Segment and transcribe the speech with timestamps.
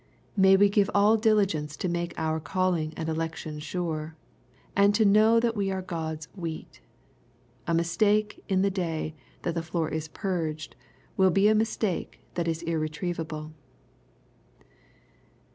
[0.35, 4.15] May we give all diligence to make our calling and election sure,
[4.75, 6.79] and to know that we are God's" wheat/'
[7.67, 10.75] A mistake in the day that the floor is" purged,"
[11.17, 13.53] will be a mistake that is irretrievable.